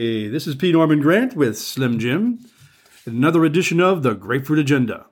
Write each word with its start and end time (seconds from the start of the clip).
Hey, 0.00 0.28
this 0.28 0.46
is 0.46 0.54
P. 0.54 0.70
Norman 0.70 1.00
Grant 1.00 1.34
with 1.34 1.58
Slim 1.58 1.98
Jim, 1.98 2.38
another 3.04 3.44
edition 3.44 3.80
of 3.80 4.04
the 4.04 4.14
Grapefruit 4.14 4.60
Agenda, 4.60 5.06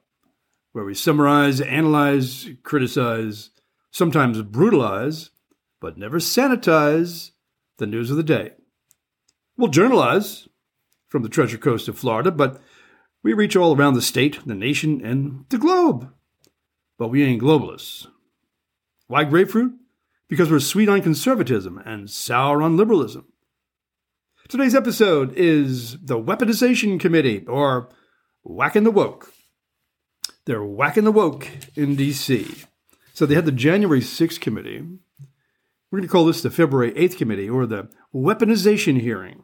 where 0.71 0.85
we 0.85 0.95
summarize, 0.95 1.61
analyze, 1.61 2.51
criticize, 2.62 3.51
sometimes 3.91 4.41
brutalize, 4.43 5.30
but 5.80 5.99
never 5.99 6.21
sanitize 6.21 7.33
the 7.79 7.87
news 7.88 8.12
of 8.12 8.17
the 8.17 8.22
day. 8.22 8.53
We'll 9.57 9.71
journalize 9.71 10.46
from 11.09 11.25
the 11.25 11.29
Treasure 11.29 11.59
Coast 11.59 11.89
of 11.89 11.98
Florida, 11.98 12.30
but 12.30 12.62
we 13.25 13.32
reach 13.32 13.57
all 13.57 13.75
around 13.75 13.95
the 13.95 14.00
state, 14.00 14.39
the 14.46 14.55
nation, 14.55 15.05
and 15.05 15.46
the 15.48 15.59
globe. 15.59 16.12
But 16.96 17.09
we 17.09 17.25
ain't 17.25 17.43
globalists. 17.43 18.07
Why 19.09 19.25
grapefruit? 19.25 19.73
Because 20.29 20.48
we're 20.48 20.61
sweet 20.61 20.89
on 20.89 21.03
conservatism 21.03 21.77
and 21.84 22.09
sour 22.09 22.62
on 22.62 22.77
liberalism. 22.77 23.27
Today's 24.49 24.77
episode 24.77 25.33
is 25.37 25.99
the 25.99 26.21
Weaponization 26.21 27.00
Committee, 27.00 27.45
or 27.49 27.89
Whacking 28.45 28.85
the 28.85 28.93
Woke. 28.93 29.32
They're 30.45 30.63
whacking 30.63 31.03
the 31.03 31.11
woke 31.11 31.49
in 31.75 31.96
D.C. 31.96 32.55
So 33.12 33.27
they 33.27 33.34
had 33.34 33.45
the 33.45 33.51
January 33.51 34.01
6th 34.01 34.39
committee. 34.39 34.83
We're 35.91 35.98
going 35.98 36.06
to 36.06 36.12
call 36.12 36.27
this 36.27 36.42
the 36.42 36.51
February 36.51 36.92
8th 36.92 37.17
committee, 37.17 37.51
or 37.51 37.67
the 37.67 37.89
Weaponization 38.14 39.01
Hearing. 39.01 39.42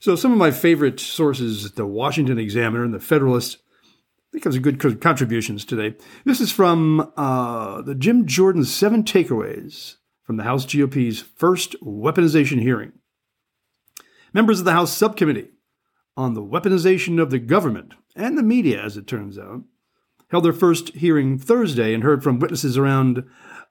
So 0.00 0.16
some 0.16 0.32
of 0.32 0.38
my 0.38 0.50
favorite 0.50 0.98
sources, 0.98 1.70
the 1.70 1.86
Washington 1.86 2.38
Examiner 2.38 2.82
and 2.82 2.92
the 2.92 2.98
Federalist, 2.98 3.58
I 4.34 4.40
think 4.40 4.46
are 4.46 4.58
good 4.58 5.00
contributions 5.00 5.64
today. 5.64 5.96
This 6.24 6.40
is 6.40 6.50
from 6.50 7.12
uh, 7.16 7.82
the 7.82 7.94
Jim 7.94 8.26
Jordan 8.26 8.64
Seven 8.64 9.04
Takeaways 9.04 9.98
from 10.24 10.36
the 10.36 10.42
House 10.42 10.66
GOP's 10.66 11.20
first 11.20 11.80
weaponization 11.80 12.60
hearing. 12.60 12.97
Members 14.34 14.58
of 14.58 14.66
the 14.66 14.72
House 14.72 14.94
Subcommittee 14.94 15.48
on 16.16 16.34
the 16.34 16.42
Weaponization 16.42 17.20
of 17.20 17.30
the 17.30 17.38
Government 17.38 17.94
and 18.14 18.36
the 18.36 18.42
Media, 18.42 18.82
as 18.82 18.96
it 18.96 19.06
turns 19.06 19.38
out, 19.38 19.62
held 20.30 20.44
their 20.44 20.52
first 20.52 20.90
hearing 20.90 21.38
Thursday 21.38 21.94
and 21.94 22.02
heard 22.02 22.22
from 22.22 22.38
witnesses 22.38 22.76
around 22.76 23.24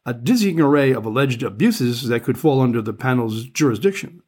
a 0.05 0.13
dizzying 0.13 0.59
array 0.59 0.91
of 0.91 1.05
alleged 1.05 1.43
abuses 1.43 2.07
that 2.07 2.23
could 2.23 2.39
fall 2.39 2.61
under 2.61 2.81
the 2.81 2.93
panel's 2.93 3.43
jurisdiction. 3.45 4.23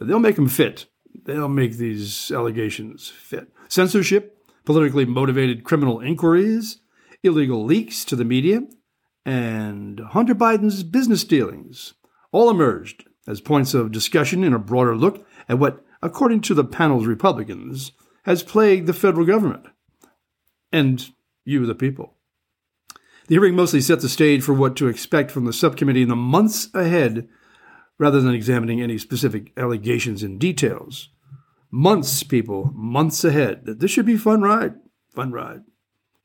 They'll 0.00 0.18
make 0.18 0.36
them 0.36 0.48
fit. 0.48 0.86
They'll 1.24 1.48
make 1.48 1.76
these 1.76 2.30
allegations 2.30 3.08
fit. 3.08 3.48
Censorship, 3.68 4.36
politically 4.64 5.06
motivated 5.06 5.64
criminal 5.64 6.00
inquiries, 6.00 6.80
illegal 7.22 7.64
leaks 7.64 8.04
to 8.06 8.16
the 8.16 8.24
media, 8.24 8.62
and 9.24 10.00
Hunter 10.00 10.34
Biden's 10.34 10.82
business 10.82 11.24
dealings 11.24 11.94
all 12.32 12.50
emerged 12.50 13.04
as 13.26 13.40
points 13.40 13.72
of 13.74 13.92
discussion 13.92 14.44
in 14.44 14.52
a 14.52 14.58
broader 14.58 14.96
look 14.96 15.26
at 15.50 15.58
what, 15.58 15.84
according 16.00 16.40
to 16.42 16.54
the 16.54 16.64
panel's 16.64 17.06
Republicans, 17.06 17.90
has 18.22 18.44
plagued 18.44 18.86
the 18.86 18.92
federal 18.92 19.26
government 19.26 19.66
and 20.70 21.10
you, 21.44 21.66
the 21.66 21.74
people. 21.74 22.14
The 23.26 23.34
hearing 23.34 23.56
mostly 23.56 23.80
set 23.80 24.00
the 24.00 24.08
stage 24.08 24.42
for 24.42 24.54
what 24.54 24.76
to 24.76 24.86
expect 24.86 25.32
from 25.32 25.46
the 25.46 25.52
subcommittee 25.52 26.02
in 26.02 26.08
the 26.08 26.14
months 26.14 26.72
ahead, 26.72 27.28
rather 27.98 28.20
than 28.20 28.32
examining 28.32 28.80
any 28.80 28.96
specific 28.96 29.52
allegations 29.56 30.22
in 30.22 30.38
details. 30.38 31.08
Months, 31.72 32.22
people, 32.22 32.70
months 32.72 33.24
ahead. 33.24 33.62
This 33.66 33.90
should 33.90 34.06
be 34.06 34.16
fun 34.16 34.42
ride. 34.42 34.74
Fun 35.14 35.32
ride. 35.32 35.62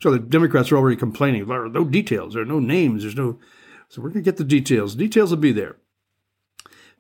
So 0.02 0.12
the 0.12 0.20
Democrats 0.20 0.72
are 0.72 0.78
already 0.78 0.98
complaining. 0.98 1.48
There 1.48 1.66
are 1.66 1.70
no 1.70 1.84
details. 1.84 2.36
There 2.36 2.44
are 2.44 2.46
no 2.46 2.60
names. 2.60 3.02
There's 3.02 3.16
no. 3.16 3.40
So 3.90 4.02
we're 4.02 4.10
going 4.10 4.24
to 4.24 4.30
get 4.30 4.38
the 4.38 4.44
details. 4.44 4.94
Details 4.94 5.32
will 5.32 5.38
be 5.38 5.52
there. 5.52 5.78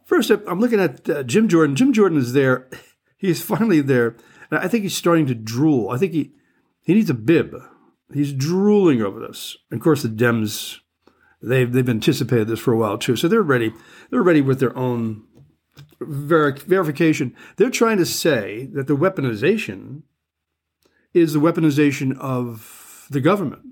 First, 0.06 0.30
I'm 0.30 0.60
looking 0.60 0.80
at 0.80 1.10
uh, 1.10 1.24
Jim 1.24 1.50
Jordan. 1.50 1.76
Jim 1.76 1.92
Jordan 1.92 2.18
is 2.18 2.34
there. 2.34 2.70
He's 3.18 3.42
finally 3.42 3.82
there. 3.82 4.16
And 4.52 4.60
I 4.60 4.68
think 4.68 4.84
he's 4.84 4.96
starting 4.96 5.26
to 5.28 5.36
drool. 5.36 5.90
I 5.90 5.98
think 5.98 6.14
he, 6.14 6.32
he 6.84 6.94
needs 6.94 7.10
a 7.10 7.16
bib. 7.16 7.56
He's 8.14 8.32
drooling 8.32 9.02
over 9.02 9.20
this. 9.20 9.58
And 9.72 9.80
of 9.80 9.84
course, 9.84 10.04
the 10.04 10.10
Dems, 10.10 10.80
they've, 11.42 11.72
they've 11.72 11.90
anticipated 11.90 12.48
this 12.48 12.60
for 12.60 12.72
a 12.72 12.78
while 12.78 13.00
too. 13.00 13.16
So 13.16 13.28
they're 13.28 13.42
ready. 13.42 13.74
They're 14.12 14.22
ready 14.22 14.42
with 14.42 14.60
their 14.60 14.78
own 14.78 15.24
ver- 16.00 16.56
verification. 16.56 17.36
They're 17.58 17.72
trying 17.72 17.98
to 17.98 18.06
say 18.06 18.68
that 18.74 18.86
the 18.86 18.96
weaponization 18.96 20.04
is 21.14 21.34
the 21.34 21.40
weaponization 21.40 22.16
of 22.20 23.08
the 23.10 23.22
government. 23.22 23.64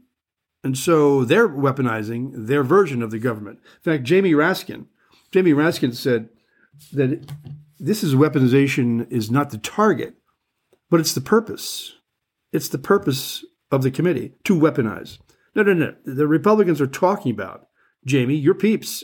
And 0.63 0.77
so 0.77 1.25
they're 1.25 1.49
weaponizing 1.49 2.47
their 2.47 2.63
version 2.63 3.03
of 3.03 3.11
the 3.11 3.19
government. 3.19 3.59
In 3.85 3.91
fact, 3.91 4.03
Jamie 4.03 4.31
Raskin, 4.31 4.85
Jamie 5.33 5.51
Raskin 5.51 5.95
said 5.95 6.29
that 6.91 7.27
this 7.79 8.03
is 8.03 8.13
weaponization 8.13 9.11
is 9.11 9.31
not 9.31 9.49
the 9.49 9.57
target, 9.57 10.13
but 10.91 10.99
it's 10.99 11.16
the 11.16 11.21
purpose. 11.21 11.94
It's 12.51 12.69
the 12.69 12.77
purpose 12.77 13.43
of 13.72 13.81
the 13.81 13.89
committee 13.89 14.33
to 14.43 14.55
weaponize. 14.55 15.17
No, 15.55 15.63
no, 15.63 15.73
no. 15.73 15.95
The 16.05 16.27
Republicans 16.27 16.79
are 16.79 16.88
talking 16.88 17.31
about, 17.31 17.67
Jamie, 18.05 18.35
your 18.35 18.53
peeps, 18.53 19.03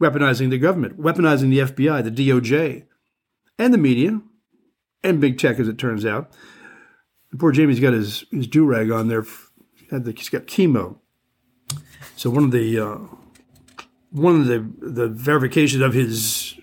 weaponizing 0.00 0.50
the 0.50 0.58
government, 0.58 1.00
weaponizing 1.00 1.50
the 1.50 1.58
FBI, 1.58 2.04
the 2.04 2.28
DOJ, 2.28 2.84
and 3.58 3.74
the 3.74 3.78
media, 3.78 4.20
and 5.02 5.20
big 5.20 5.36
tech, 5.36 5.58
as 5.58 5.66
it 5.66 5.78
turns 5.78 6.06
out. 6.06 6.30
Poor 7.36 7.50
Jamie's 7.50 7.80
got 7.80 7.92
his, 7.92 8.24
his 8.30 8.46
do 8.46 8.64
rag 8.64 8.92
on 8.92 9.08
there. 9.08 9.24
Had 9.90 10.04
the, 10.04 10.12
He's 10.12 10.28
got 10.28 10.46
chemo. 10.46 10.98
So 12.14 12.30
one 12.30 12.44
of 12.44 12.50
the 12.52 12.78
uh, 12.78 12.98
one 14.10 14.40
of 14.40 14.46
the, 14.46 14.66
the 14.78 15.08
verifications 15.08 15.82
of 15.82 15.94
his 15.94 16.58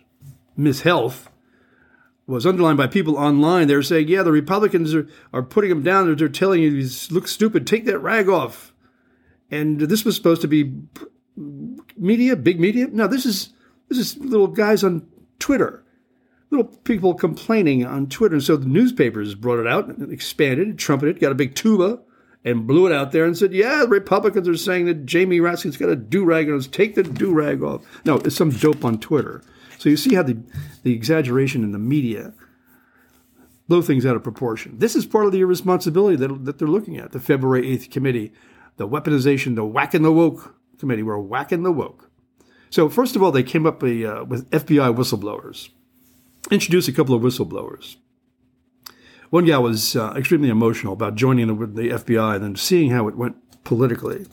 mishealth 0.57 1.27
was 2.25 2.45
underlined 2.45 2.77
by 2.77 2.87
people 2.87 3.17
online. 3.17 3.67
They 3.67 3.75
were 3.75 3.83
saying, 3.83 4.07
yeah, 4.07 4.23
the 4.23 4.31
Republicans 4.31 4.95
are, 4.95 5.07
are 5.33 5.43
putting 5.43 5.69
him 5.69 5.83
down. 5.83 6.15
They're, 6.15 6.29
telling 6.29 6.61
you 6.61 6.71
he 6.71 6.89
looks 7.13 7.31
stupid. 7.31 7.67
Take 7.67 7.85
that 7.85 7.99
rag 7.99 8.29
off. 8.29 8.73
And 9.51 9.79
this 9.79 10.05
was 10.05 10.15
supposed 10.15 10.41
to 10.41 10.47
be 10.47 10.73
media, 11.97 12.35
big 12.35 12.59
media. 12.59 12.87
No, 12.91 13.07
this 13.07 13.25
is 13.25 13.49
this 13.89 13.97
is 13.97 14.17
little 14.17 14.47
guys 14.47 14.83
on 14.83 15.07
Twitter, 15.39 15.83
little 16.49 16.65
people 16.65 17.13
complaining 17.13 17.85
on 17.85 18.07
Twitter. 18.07 18.35
And 18.35 18.43
so 18.43 18.55
the 18.55 18.65
newspapers 18.65 19.35
brought 19.35 19.59
it 19.59 19.67
out 19.67 19.87
and 19.87 20.11
expanded, 20.11 20.79
trumpeted, 20.79 21.19
got 21.19 21.31
a 21.31 21.35
big 21.35 21.53
tuba 21.53 21.99
and 22.45 22.67
blew 22.67 22.85
it 22.87 22.93
out 22.93 23.11
there 23.11 23.25
and 23.25 23.37
said, 23.37 23.53
"Yeah, 23.53 23.85
Republicans 23.87 24.47
are 24.47 24.57
saying 24.57 24.85
that 24.85 25.05
Jamie 25.05 25.39
Raskin's 25.39 25.77
got 25.77 25.89
a 25.89 25.95
do 25.95 26.25
rag 26.25 26.49
on. 26.49 26.59
Take 26.61 26.95
the 26.95 27.03
do 27.03 27.33
rag 27.33 27.63
off." 27.63 27.83
No, 28.05 28.17
it's 28.17 28.35
some 28.35 28.51
dope 28.51 28.83
on 28.83 28.99
Twitter. 28.99 29.41
So 29.77 29.89
you 29.89 29.97
see 29.97 30.15
how 30.15 30.23
the 30.23 30.37
the 30.83 30.93
exaggeration 30.93 31.63
in 31.63 31.71
the 31.71 31.79
media 31.79 32.33
blow 33.67 33.81
things 33.81 34.05
out 34.05 34.15
of 34.15 34.23
proportion. 34.23 34.77
This 34.77 34.95
is 34.95 35.05
part 35.05 35.25
of 35.25 35.31
the 35.31 35.39
irresponsibility 35.39 36.17
that, 36.17 36.45
that 36.45 36.59
they're 36.59 36.67
looking 36.67 36.97
at. 36.97 37.11
The 37.11 37.19
February 37.19 37.71
eighth 37.71 37.89
committee, 37.89 38.33
the 38.77 38.87
weaponization, 38.87 39.55
the 39.55 39.65
whacking 39.65 40.03
the 40.03 40.11
woke 40.11 40.55
committee. 40.79 41.03
We're 41.03 41.17
whacking 41.17 41.63
the 41.63 41.71
woke. 41.71 42.09
So 42.69 42.89
first 42.89 43.15
of 43.15 43.23
all, 43.23 43.31
they 43.31 43.43
came 43.43 43.65
up 43.65 43.83
a, 43.83 44.05
uh, 44.05 44.23
with 44.23 44.49
FBI 44.49 44.95
whistleblowers, 44.95 45.69
introduced 46.51 46.87
a 46.87 46.91
couple 46.91 47.15
of 47.15 47.21
whistleblowers. 47.21 47.97
One 49.33 49.45
guy 49.45 49.57
was 49.57 49.95
uh, 49.95 50.13
extremely 50.15 50.49
emotional 50.49 50.93
about 50.93 51.15
joining 51.15 51.47
the, 51.47 51.65
the 51.65 51.89
FBI 51.89 52.35
and 52.35 52.43
then 52.43 52.55
seeing 52.55 52.91
how 52.91 53.07
it 53.07 53.17
went 53.17 53.35
politically. 53.63 54.27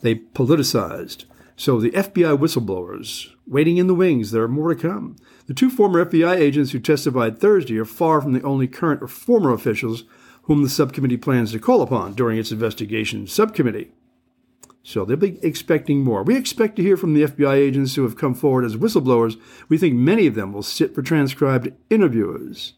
They 0.00 0.14
politicized. 0.14 1.24
So 1.56 1.80
the 1.80 1.90
FBI 1.90 2.38
whistleblowers, 2.38 3.30
waiting 3.48 3.78
in 3.78 3.88
the 3.88 3.96
wings, 3.96 4.30
there 4.30 4.44
are 4.44 4.48
more 4.48 4.72
to 4.72 4.80
come. 4.80 5.16
The 5.48 5.54
two 5.54 5.70
former 5.70 6.04
FBI 6.04 6.36
agents 6.36 6.70
who 6.70 6.78
testified 6.78 7.40
Thursday 7.40 7.76
are 7.78 7.84
far 7.84 8.20
from 8.20 8.32
the 8.32 8.42
only 8.42 8.68
current 8.68 9.02
or 9.02 9.08
former 9.08 9.52
officials 9.52 10.04
whom 10.42 10.62
the 10.62 10.68
subcommittee 10.68 11.16
plans 11.16 11.50
to 11.50 11.58
call 11.58 11.82
upon 11.82 12.14
during 12.14 12.38
its 12.38 12.52
investigation 12.52 13.26
subcommittee. 13.26 13.90
So 14.84 15.04
they'll 15.04 15.16
be 15.16 15.40
expecting 15.42 16.04
more. 16.04 16.22
We 16.22 16.36
expect 16.36 16.76
to 16.76 16.82
hear 16.82 16.96
from 16.96 17.14
the 17.14 17.24
FBI 17.24 17.54
agents 17.54 17.96
who 17.96 18.04
have 18.04 18.16
come 18.16 18.34
forward 18.34 18.64
as 18.64 18.76
whistleblowers. 18.76 19.36
We 19.68 19.78
think 19.78 19.96
many 19.96 20.28
of 20.28 20.36
them 20.36 20.52
will 20.52 20.62
sit 20.62 20.94
for 20.94 21.02
transcribed 21.02 21.72
interviews 21.90 22.74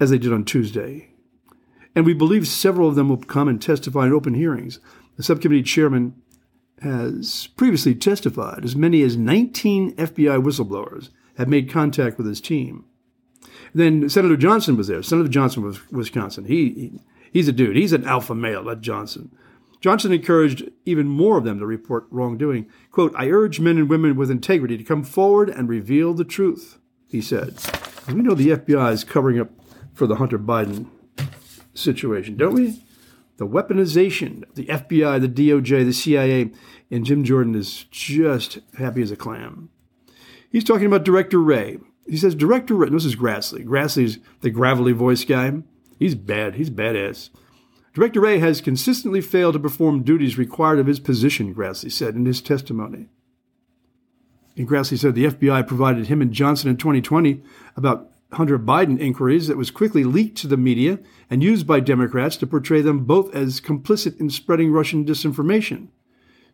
as 0.00 0.10
they 0.10 0.18
did 0.18 0.32
on 0.32 0.44
Tuesday. 0.44 1.10
And 1.94 2.04
we 2.04 2.14
believe 2.14 2.48
several 2.48 2.88
of 2.88 2.94
them 2.94 3.08
will 3.08 3.18
come 3.18 3.48
and 3.48 3.60
testify 3.60 4.06
in 4.06 4.12
open 4.12 4.34
hearings. 4.34 4.80
The 5.16 5.22
subcommittee 5.22 5.62
chairman 5.62 6.14
has 6.82 7.48
previously 7.56 7.94
testified. 7.94 8.64
As 8.64 8.74
many 8.74 9.02
as 9.02 9.16
19 9.16 9.94
FBI 9.94 10.42
whistleblowers 10.42 11.10
have 11.38 11.48
made 11.48 11.70
contact 11.70 12.18
with 12.18 12.26
his 12.26 12.40
team. 12.40 12.84
Then 13.74 14.08
Senator 14.08 14.36
Johnson 14.36 14.76
was 14.76 14.88
there. 14.88 15.02
Senator 15.02 15.28
Johnson 15.28 15.62
was 15.62 15.90
Wisconsin. 15.90 16.44
He, 16.44 16.70
he 16.70 17.00
he's 17.32 17.48
a 17.48 17.52
dude. 17.52 17.76
He's 17.76 17.92
an 17.92 18.04
alpha 18.04 18.34
male, 18.34 18.64
that 18.64 18.80
Johnson. 18.80 19.30
Johnson 19.80 20.12
encouraged 20.12 20.70
even 20.86 21.06
more 21.06 21.36
of 21.36 21.44
them 21.44 21.58
to 21.58 21.66
report 21.66 22.06
wrongdoing. 22.10 22.66
Quote, 22.90 23.12
I 23.16 23.28
urge 23.28 23.60
men 23.60 23.76
and 23.76 23.88
women 23.88 24.16
with 24.16 24.30
integrity 24.30 24.78
to 24.78 24.84
come 24.84 25.02
forward 25.02 25.50
and 25.50 25.68
reveal 25.68 26.14
the 26.14 26.24
truth, 26.24 26.78
he 27.06 27.20
said. 27.20 27.58
we 28.08 28.14
know 28.14 28.34
the 28.34 28.50
FBI 28.50 28.92
is 28.92 29.04
covering 29.04 29.38
up 29.38 29.50
for 29.94 30.06
the 30.06 30.16
Hunter 30.16 30.38
Biden 30.38 30.88
situation, 31.72 32.36
don't 32.36 32.54
we? 32.54 32.82
The 33.36 33.46
weaponization 33.46 34.48
of 34.48 34.54
the 34.54 34.66
FBI, 34.66 35.20
the 35.20 35.28
DOJ, 35.28 35.84
the 35.84 35.92
CIA, 35.92 36.52
and 36.90 37.04
Jim 37.04 37.24
Jordan 37.24 37.54
is 37.54 37.84
just 37.90 38.58
happy 38.78 39.02
as 39.02 39.10
a 39.10 39.16
clam. 39.16 39.70
He's 40.50 40.64
talking 40.64 40.86
about 40.86 41.04
Director 41.04 41.40
Wray 41.40 41.78
He 42.06 42.16
says, 42.16 42.34
Director 42.34 42.74
Wray, 42.74 42.90
this 42.90 43.04
is 43.04 43.16
Grassley. 43.16 43.64
Grassley's 43.64 44.18
the 44.40 44.50
gravelly 44.50 44.92
voice 44.92 45.24
guy. 45.24 45.52
He's 45.98 46.14
bad. 46.14 46.54
He's 46.54 46.70
badass. 46.70 47.30
Director 47.92 48.20
Wray 48.20 48.38
has 48.38 48.60
consistently 48.60 49.20
failed 49.20 49.54
to 49.54 49.60
perform 49.60 50.02
duties 50.02 50.36
required 50.36 50.78
of 50.78 50.86
his 50.86 51.00
position, 51.00 51.54
Grassley 51.54 51.90
said 51.90 52.14
in 52.14 52.26
his 52.26 52.40
testimony. 52.40 53.08
And 54.56 54.68
Grassley 54.68 54.98
said 54.98 55.14
the 55.14 55.26
FBI 55.26 55.66
provided 55.66 56.06
him 56.06 56.20
and 56.20 56.32
Johnson 56.32 56.70
in 56.70 56.76
2020 56.76 57.42
about 57.76 58.10
Hunter 58.34 58.58
Biden 58.58 58.98
inquiries 58.98 59.48
that 59.48 59.56
was 59.56 59.70
quickly 59.70 60.04
leaked 60.04 60.38
to 60.38 60.46
the 60.46 60.56
media 60.56 60.98
and 61.30 61.42
used 61.42 61.66
by 61.66 61.80
Democrats 61.80 62.36
to 62.38 62.46
portray 62.46 62.80
them 62.80 63.04
both 63.04 63.34
as 63.34 63.60
complicit 63.60 64.20
in 64.20 64.30
spreading 64.30 64.72
Russian 64.72 65.04
disinformation. 65.04 65.88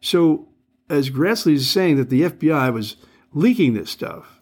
So, 0.00 0.48
as 0.88 1.10
Grassley 1.10 1.54
is 1.54 1.70
saying 1.70 1.96
that 1.96 2.10
the 2.10 2.22
FBI 2.22 2.72
was 2.72 2.96
leaking 3.32 3.74
this 3.74 3.90
stuff 3.90 4.40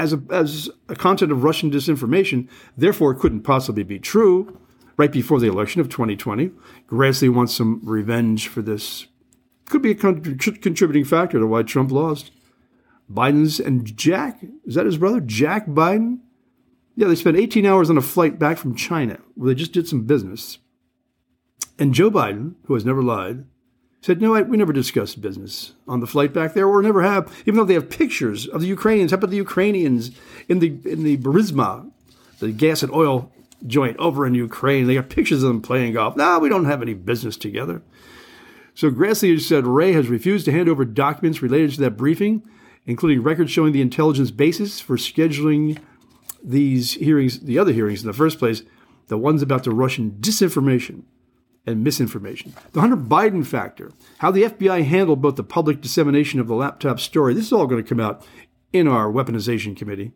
as 0.00 0.14
a, 0.14 0.22
as 0.30 0.70
a 0.88 0.96
content 0.96 1.30
of 1.30 1.44
Russian 1.44 1.70
disinformation, 1.70 2.48
therefore 2.74 3.12
it 3.12 3.18
couldn't 3.18 3.42
possibly 3.42 3.82
be 3.82 3.98
true 3.98 4.58
right 4.96 5.12
before 5.12 5.38
the 5.38 5.46
election 5.48 5.80
of 5.80 5.90
2020. 5.90 6.50
Grassley 6.88 7.32
wants 7.32 7.54
some 7.54 7.80
revenge 7.84 8.48
for 8.48 8.62
this. 8.62 9.06
Could 9.66 9.82
be 9.82 9.90
a 9.90 9.94
con- 9.94 10.22
contributing 10.38 11.04
factor 11.04 11.38
to 11.38 11.46
why 11.46 11.62
Trump 11.62 11.92
lost. 11.92 12.32
Biden's 13.12 13.58
and 13.58 13.96
Jack, 13.96 14.40
is 14.64 14.74
that 14.74 14.86
his 14.86 14.98
brother? 14.98 15.20
Jack 15.20 15.66
Biden? 15.66 16.20
Yeah, 16.96 17.08
they 17.08 17.14
spent 17.14 17.36
18 17.36 17.66
hours 17.66 17.90
on 17.90 17.98
a 17.98 18.02
flight 18.02 18.38
back 18.38 18.58
from 18.58 18.74
China 18.74 19.18
where 19.34 19.48
they 19.48 19.58
just 19.58 19.72
did 19.72 19.88
some 19.88 20.04
business. 20.04 20.58
And 21.78 21.94
Joe 21.94 22.10
Biden, 22.10 22.54
who 22.64 22.74
has 22.74 22.84
never 22.84 23.02
lied, 23.02 23.44
said, 24.02 24.20
No, 24.20 24.34
I, 24.34 24.42
we 24.42 24.56
never 24.56 24.72
discussed 24.72 25.20
business 25.20 25.72
on 25.88 26.00
the 26.00 26.06
flight 26.06 26.32
back 26.32 26.54
there, 26.54 26.68
or 26.68 26.82
never 26.82 27.02
have, 27.02 27.34
even 27.46 27.56
though 27.56 27.64
they 27.64 27.74
have 27.74 27.90
pictures 27.90 28.46
of 28.46 28.60
the 28.60 28.66
Ukrainians. 28.66 29.12
How 29.12 29.16
about 29.16 29.30
the 29.30 29.36
Ukrainians 29.36 30.10
in 30.48 30.58
the, 30.58 30.78
in 30.84 31.04
the 31.04 31.16
Burisma, 31.16 31.90
the 32.38 32.52
gas 32.52 32.82
and 32.82 32.92
oil 32.92 33.32
joint 33.66 33.96
over 33.98 34.26
in 34.26 34.34
Ukraine. 34.34 34.86
They 34.86 34.94
got 34.94 35.08
pictures 35.08 35.42
of 35.42 35.48
them 35.48 35.62
playing 35.62 35.94
golf. 35.94 36.16
No, 36.16 36.38
we 36.38 36.48
don't 36.48 36.64
have 36.64 36.82
any 36.82 36.94
business 36.94 37.36
together. 37.36 37.82
So 38.74 38.90
Grassley 38.90 39.38
said 39.40 39.66
Wray 39.66 39.92
has 39.92 40.08
refused 40.08 40.44
to 40.46 40.52
hand 40.52 40.68
over 40.68 40.84
documents 40.84 41.42
related 41.42 41.72
to 41.72 41.80
that 41.82 41.96
briefing, 41.96 42.42
including 42.90 43.22
records 43.22 43.50
showing 43.50 43.72
the 43.72 43.80
intelligence 43.80 44.30
basis 44.30 44.80
for 44.80 44.96
scheduling 44.96 45.78
these 46.42 46.94
hearings, 46.94 47.40
the 47.40 47.58
other 47.58 47.72
hearings 47.72 48.02
in 48.02 48.06
the 48.06 48.12
first 48.12 48.38
place, 48.38 48.62
the 49.06 49.16
ones 49.16 49.42
about 49.42 49.64
the 49.64 49.70
Russian 49.70 50.12
disinformation 50.20 51.02
and 51.66 51.84
misinformation. 51.84 52.54
The 52.72 52.80
Hunter 52.80 52.96
Biden 52.96 53.46
factor, 53.46 53.92
how 54.18 54.30
the 54.30 54.44
FBI 54.44 54.84
handled 54.84 55.22
both 55.22 55.36
the 55.36 55.44
public 55.44 55.80
dissemination 55.80 56.40
of 56.40 56.48
the 56.48 56.54
laptop 56.54 56.98
story. 56.98 57.32
This 57.32 57.46
is 57.46 57.52
all 57.52 57.66
going 57.66 57.82
to 57.82 57.88
come 57.88 58.00
out 58.00 58.26
in 58.72 58.88
our 58.88 59.10
weaponization 59.10 59.76
committee 59.76 60.12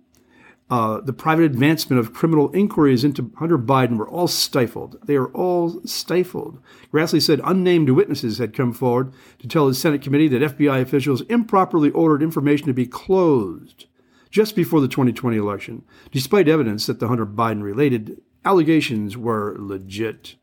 uh, 0.70 1.00
the 1.02 1.12
private 1.12 1.44
advancement 1.44 2.00
of 2.00 2.14
criminal 2.14 2.50
inquiries 2.52 3.04
into 3.04 3.30
Hunter 3.36 3.58
Biden 3.58 3.98
were 3.98 4.08
all 4.08 4.26
stifled. 4.26 4.98
They 5.04 5.14
are 5.16 5.28
all 5.28 5.80
stifled. 5.84 6.58
Grassley 6.92 7.20
said 7.20 7.40
unnamed 7.44 7.90
witnesses 7.90 8.38
had 8.38 8.54
come 8.54 8.72
forward 8.72 9.12
to 9.40 9.46
tell 9.46 9.66
the 9.66 9.74
Senate 9.74 10.00
committee 10.00 10.28
that 10.28 10.56
FBI 10.56 10.80
officials 10.80 11.20
improperly 11.22 11.90
ordered 11.90 12.22
information 12.22 12.66
to 12.66 12.72
be 12.72 12.86
closed 12.86 13.86
just 14.30 14.56
before 14.56 14.80
the 14.80 14.88
2020 14.88 15.36
election, 15.36 15.84
despite 16.10 16.48
evidence 16.48 16.86
that 16.86 16.98
the 16.98 17.08
Hunter 17.08 17.26
Biden 17.26 17.62
related 17.62 18.20
allegations 18.44 19.16
were 19.16 19.54
legit. 19.58 20.34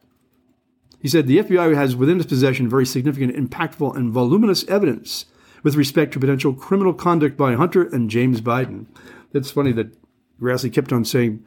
He 1.02 1.08
said 1.08 1.26
the 1.26 1.40
FBI 1.40 1.76
has 1.76 1.96
within 1.96 2.18
its 2.18 2.28
possession 2.28 2.70
very 2.70 2.86
significant, 2.86 3.36
impactful, 3.36 3.96
and 3.96 4.12
voluminous 4.12 4.64
evidence 4.68 5.26
with 5.64 5.76
respect 5.76 6.14
to 6.14 6.20
potential 6.20 6.54
criminal 6.54 6.94
conduct 6.94 7.38
by 7.38 7.56
Hunter 7.56 7.84
and 7.84 8.10
James 8.10 8.40
Biden. 8.40 8.86
It's 9.34 9.52
funny 9.52 9.72
that 9.74 9.98
Grassley 10.42 10.74
kept 10.74 10.92
on 10.92 11.06
saying, 11.06 11.46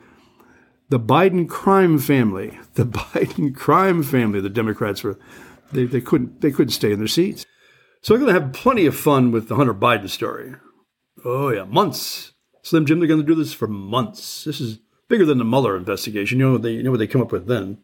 the 0.88 1.00
Biden 1.00 1.49
crime 1.49 1.99
family, 1.99 2.58
the 2.75 2.85
Biden 2.85 3.55
crime 3.55 4.02
family. 4.02 4.41
The 4.41 4.49
Democrats 4.49 5.02
were, 5.02 5.19
they, 5.73 5.85
they 5.85 6.00
couldn't 6.00 6.41
they 6.41 6.50
couldn't 6.50 6.73
stay 6.73 6.93
in 6.93 6.99
their 6.99 7.08
seats. 7.08 7.46
So 8.02 8.14
we're 8.14 8.20
going 8.20 8.35
to 8.35 8.41
have 8.41 8.52
plenty 8.52 8.85
of 8.85 8.94
fun 8.94 9.32
with 9.32 9.49
the 9.49 9.56
Hunter 9.56 9.73
Biden 9.73 10.11
story. 10.11 10.55
Oh 11.25 11.49
yeah, 11.49 11.64
months. 11.64 12.32
Slim 12.62 12.87
Jim, 12.87 12.99
they're 12.99 13.08
going 13.08 13.20
to 13.20 13.26
do 13.26 13.35
this 13.35 13.55
for 13.55 13.67
months. 13.67 14.44
This 14.44 14.61
is 14.61 14.79
bigger 15.08 15.25
than 15.25 15.38
the 15.38 15.44
Mueller 15.44 15.76
investigation. 15.76 16.38
You 16.38 16.46
know 16.46 16.52
what 16.52 16.62
they 16.62 16.73
you 16.73 16.82
know 16.82 16.91
what 16.91 16.99
they 17.00 17.06
come 17.06 17.23
up 17.23 17.32
with 17.32 17.46
then? 17.46 17.79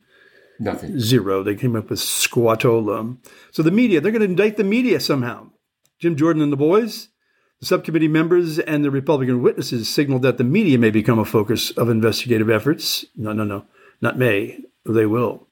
Nothing. 0.58 1.00
Zero. 1.00 1.42
They 1.42 1.54
came 1.54 1.74
up 1.74 1.88
with 1.88 2.00
squatola. 2.00 3.16
So 3.50 3.62
the 3.62 3.70
media, 3.70 4.00
they're 4.00 4.12
going 4.12 4.20
to 4.20 4.28
indict 4.28 4.58
the 4.58 4.64
media 4.64 5.00
somehow. 5.00 5.50
Jim 5.98 6.16
Jordan 6.16 6.42
and 6.42 6.52
the 6.52 6.56
boys, 6.56 7.08
the 7.60 7.66
subcommittee 7.66 8.08
members 8.08 8.58
and 8.58 8.84
the 8.84 8.90
Republican 8.90 9.42
witnesses 9.42 9.88
signaled 9.88 10.22
that 10.22 10.38
the 10.38 10.44
media 10.44 10.78
may 10.78 10.90
become 10.90 11.18
a 11.18 11.24
focus 11.24 11.70
of 11.72 11.88
investigative 11.88 12.48
efforts. 12.48 13.04
No, 13.16 13.32
no, 13.32 13.44
no, 13.44 13.66
not 14.00 14.18
may. 14.18 14.60
They 14.86 15.06
will. 15.06 15.46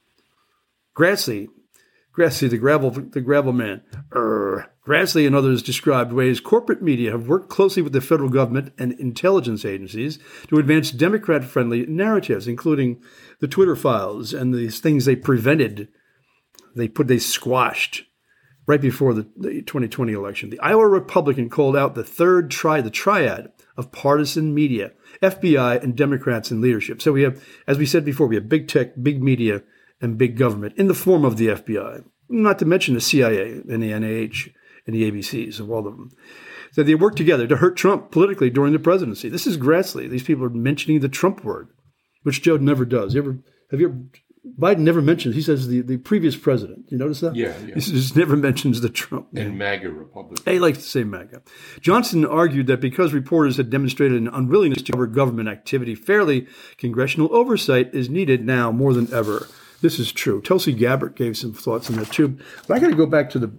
Grassley, 0.96 1.48
Grassley, 2.16 2.48
the 2.48 2.56
gravel, 2.56 2.90
the 2.90 3.20
gravel 3.20 3.52
man. 3.52 3.82
Err. 4.14 4.72
Grassley 4.86 5.26
and 5.26 5.36
others 5.36 5.62
described 5.62 6.14
ways 6.14 6.40
corporate 6.40 6.80
media 6.80 7.10
have 7.10 7.28
worked 7.28 7.50
closely 7.50 7.82
with 7.82 7.92
the 7.92 8.00
federal 8.00 8.30
government 8.30 8.72
and 8.78 8.94
intelligence 8.94 9.66
agencies 9.66 10.18
to 10.48 10.58
advance 10.58 10.90
Democrat-friendly 10.90 11.84
narratives, 11.86 12.48
including 12.48 13.02
the 13.40 13.48
Twitter 13.48 13.76
files 13.76 14.32
and 14.32 14.54
these 14.54 14.80
things 14.80 15.04
they 15.04 15.14
prevented, 15.14 15.88
they 16.74 16.88
put, 16.88 17.06
they 17.06 17.18
squashed 17.18 18.04
right 18.68 18.80
before 18.82 19.14
the, 19.14 19.26
the 19.34 19.62
2020 19.62 20.12
election. 20.12 20.50
The 20.50 20.60
Iowa 20.60 20.86
Republican 20.86 21.48
called 21.48 21.74
out 21.74 21.94
the 21.94 22.04
third 22.04 22.50
try, 22.50 22.82
the 22.82 22.90
triad 22.90 23.50
of 23.78 23.90
partisan 23.90 24.54
media, 24.54 24.92
FBI, 25.22 25.82
and 25.82 25.96
Democrats 25.96 26.50
in 26.50 26.60
leadership. 26.60 27.00
So 27.00 27.12
we 27.12 27.22
have, 27.22 27.42
as 27.66 27.78
we 27.78 27.86
said 27.86 28.04
before, 28.04 28.26
we 28.26 28.34
have 28.36 28.48
big 28.48 28.68
tech, 28.68 28.92
big 29.02 29.22
media, 29.22 29.62
and 30.02 30.18
big 30.18 30.36
government 30.36 30.74
in 30.76 30.86
the 30.86 30.94
form 30.94 31.24
of 31.24 31.38
the 31.38 31.48
FBI, 31.48 32.04
not 32.28 32.58
to 32.58 32.66
mention 32.66 32.94
the 32.94 33.00
CIA 33.00 33.62
and 33.68 33.82
the 33.82 33.90
NIH 33.90 34.52
and 34.86 34.94
the 34.94 35.10
ABCs 35.10 35.58
of 35.58 35.70
all 35.70 35.86
of 35.86 35.96
them. 35.96 36.12
So 36.72 36.82
they 36.82 36.94
work 36.94 37.16
together 37.16 37.46
to 37.46 37.56
hurt 37.56 37.76
Trump 37.76 38.10
politically 38.10 38.50
during 38.50 38.74
the 38.74 38.78
presidency. 38.78 39.30
This 39.30 39.46
is 39.46 39.56
Grassley. 39.56 40.08
These 40.08 40.22
people 40.24 40.44
are 40.44 40.50
mentioning 40.50 41.00
the 41.00 41.08
Trump 41.08 41.42
word, 41.42 41.70
which 42.22 42.42
Joe 42.42 42.58
never 42.58 42.84
does. 42.84 43.14
You 43.14 43.22
ever 43.22 43.38
have 43.70 43.80
you 43.80 43.88
ever 43.88 43.98
Biden 44.56 44.78
never 44.78 45.02
mentions. 45.02 45.34
He 45.34 45.42
says 45.42 45.68
the, 45.68 45.80
the 45.80 45.96
previous 45.96 46.36
president. 46.36 46.86
You 46.88 46.98
notice 46.98 47.20
that? 47.20 47.34
Yeah, 47.34 47.54
yeah. 47.66 47.74
He 47.74 47.80
just 47.80 48.16
never 48.16 48.36
mentions 48.36 48.80
the 48.80 48.88
Trump. 48.88 49.32
Name. 49.32 49.46
And 49.48 49.58
MAGA 49.58 49.90
Republican. 49.90 50.52
He 50.52 50.58
likes 50.58 50.78
to 50.78 50.84
say 50.84 51.04
MAGA. 51.04 51.42
Johnson 51.80 52.24
argued 52.24 52.66
that 52.68 52.80
because 52.80 53.12
reporters 53.12 53.56
had 53.56 53.70
demonstrated 53.70 54.20
an 54.20 54.28
unwillingness 54.28 54.82
to 54.82 54.92
cover 54.92 55.06
government 55.06 55.48
activity 55.48 55.94
fairly, 55.94 56.46
congressional 56.76 57.34
oversight 57.34 57.94
is 57.94 58.08
needed 58.08 58.44
now 58.44 58.70
more 58.70 58.94
than 58.94 59.12
ever. 59.12 59.48
This 59.80 59.98
is 59.98 60.12
true. 60.12 60.40
Tulsi 60.40 60.72
Gabbard 60.72 61.14
gave 61.14 61.36
some 61.36 61.52
thoughts 61.52 61.90
on 61.90 61.96
that 61.96 62.12
too. 62.12 62.38
But 62.66 62.76
I 62.76 62.80
got 62.80 62.88
to 62.88 62.96
go 62.96 63.06
back 63.06 63.30
to 63.30 63.38
the 63.38 63.52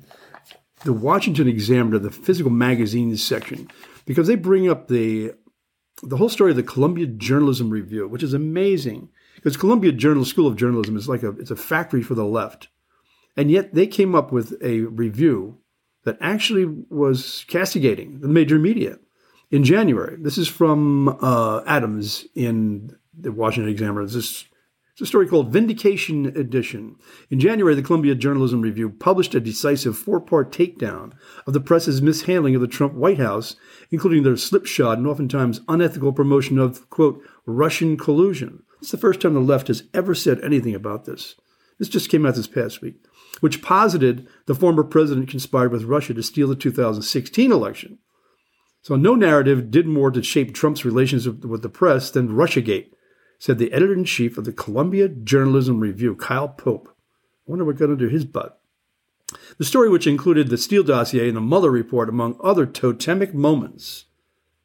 the 0.86 0.94
Washington 0.94 1.48
Examiner, 1.48 2.00
the 2.00 2.10
physical 2.10 2.52
magazines 2.52 3.22
section, 3.22 3.68
because 4.06 4.28
they 4.28 4.36
bring 4.36 4.70
up 4.70 4.88
the 4.88 5.34
the 6.04 6.18
whole 6.18 6.30
story 6.30 6.52
of 6.52 6.58
the 6.58 6.64
Columbia 6.64 7.06
Journalism 7.06 7.70
Review, 7.70 8.08
which 8.08 8.24
is 8.24 8.34
amazing 8.34 9.10
because 9.40 9.58
Columbia 9.58 9.92
Journal 9.92 10.26
School 10.26 10.48
of 10.48 10.58
Journalism 10.58 10.98
is 10.98 11.08
like 11.08 11.24
a 11.24 11.30
it's 11.32 11.52
a 11.52 11.56
factory 11.56 12.02
for 12.02 12.14
the 12.14 12.26
left, 12.26 12.68
and 13.38 13.50
yet 13.50 13.74
they 13.74 13.88
came 13.88 14.14
up 14.14 14.32
with 14.32 14.54
a 14.62 14.82
review 14.82 15.58
that 16.04 16.18
actually 16.20 16.66
was 16.90 17.46
castigating 17.48 18.20
the 18.20 18.28
major 18.28 18.60
media 18.60 19.00
in 19.50 19.64
January. 19.64 20.18
This 20.20 20.38
is 20.38 20.48
from 20.48 21.10
uh, 21.22 21.62
Adams 21.66 22.26
in 22.36 22.96
the 23.18 23.32
Washington 23.32 23.72
Examiner. 23.72 24.06
This 24.06 24.46
it's 25.00 25.08
a 25.08 25.08
story 25.08 25.28
called 25.28 25.54
Vindication 25.54 26.26
Edition. 26.38 26.98
In 27.30 27.40
January, 27.40 27.74
the 27.74 27.82
Columbia 27.82 28.16
Journalism 28.16 28.60
Review 28.60 28.90
published 28.90 29.34
a 29.34 29.40
decisive 29.40 29.98
four 29.98 30.20
part 30.20 30.52
takedown 30.52 31.14
of 31.48 31.54
the 31.54 31.62
press's 31.62 32.02
mishandling 32.02 32.54
of 32.56 32.60
the 32.60 32.68
Trump 32.68 32.96
White 32.96 33.18
House, 33.18 33.56
including 33.92 34.24
their 34.24 34.36
slipshod 34.36 34.98
and 34.98 35.08
oftentimes 35.08 35.62
unethical 35.70 36.12
promotion 36.12 36.58
of, 36.60 36.90
quote, 36.90 37.24
Russian 37.46 37.96
collusion. 37.96 38.64
It's 38.82 38.92
the 38.92 38.98
first 38.98 39.22
time 39.22 39.34
the 39.34 39.40
left 39.40 39.68
has 39.68 39.84
ever 39.94 40.16
said 40.16 40.40
anything 40.42 40.74
about 40.74 41.06
this. 41.06 41.36
This 41.78 41.90
just 41.90 42.10
came 42.10 42.26
out 42.26 42.36
this 42.36 42.48
past 42.48 42.82
week, 42.82 43.04
which 43.40 43.62
posited 43.62 44.28
the 44.46 44.56
former 44.56 44.84
president 44.84 45.30
conspired 45.30 45.72
with 45.72 45.84
Russia 45.84 46.14
to 46.14 46.24
steal 46.24 46.48
the 46.48 46.56
2016 46.56 47.52
election. 47.52 48.00
So 48.82 48.96
no 48.96 49.16
narrative 49.16 49.72
did 49.72 49.88
more 49.88 50.12
to 50.12 50.24
shape 50.24 50.54
Trump's 50.54 50.86
relations 50.86 51.28
with 51.28 51.62
the 51.62 51.70
press 51.70 52.12
than 52.12 52.30
Russiagate, 52.30 52.92
said 53.38 53.58
the 53.58 53.72
editor 53.72 53.94
in 53.94 54.06
chief 54.06 54.38
of 54.38 54.46
the 54.46 54.54
Columbia 54.54 55.08
Journalism 55.08 55.80
Review, 55.80 56.16
Kyle 56.16 56.50
Pope. 56.50 56.90
I 57.48 57.52
wonder 57.52 57.66
what 57.66 57.78
got 57.78 57.90
under 57.90 58.10
his 58.10 58.26
butt. 58.26 58.62
The 59.58 59.66
story, 59.66 59.90
which 59.90 60.08
included 60.08 60.48
the 60.48 60.58
Steele 60.58 60.84
dossier 60.84 61.28
and 61.28 61.38
the 61.38 61.42
Mueller 61.42 61.72
report, 61.72 62.10
among 62.10 62.40
other 62.44 62.66
totemic 62.66 63.34
moments, 63.34 64.06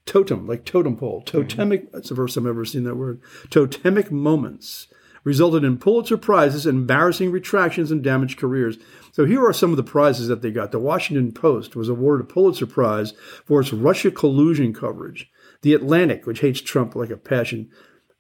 totem, 0.06 0.46
like 0.46 0.64
totem 0.64 0.96
pole, 0.96 1.22
totemic, 1.22 1.86
mm-hmm. 1.86 1.96
that's 1.96 2.08
the 2.08 2.16
first 2.16 2.34
time 2.34 2.44
I've 2.44 2.50
ever 2.50 2.64
seen 2.64 2.84
that 2.84 2.96
word, 2.96 3.20
totemic 3.50 4.10
moments 4.10 4.88
resulted 5.24 5.64
in 5.64 5.78
Pulitzer 5.78 6.18
Prizes, 6.18 6.66
embarrassing 6.66 7.30
retractions, 7.30 7.90
and 7.90 8.04
damaged 8.04 8.38
careers. 8.38 8.76
So 9.12 9.24
here 9.24 9.44
are 9.44 9.54
some 9.54 9.70
of 9.70 9.76
the 9.76 9.82
prizes 9.82 10.28
that 10.28 10.42
they 10.42 10.50
got. 10.50 10.70
The 10.70 10.78
Washington 10.78 11.32
Post 11.32 11.74
was 11.74 11.88
awarded 11.88 12.28
a 12.28 12.32
Pulitzer 12.32 12.66
Prize 12.66 13.14
for 13.46 13.60
its 13.60 13.72
Russia 13.72 14.10
collusion 14.10 14.74
coverage. 14.74 15.30
The 15.62 15.72
Atlantic, 15.72 16.26
which 16.26 16.40
hates 16.40 16.60
Trump 16.60 16.94
like 16.94 17.10
a 17.10 17.16
passion, 17.16 17.70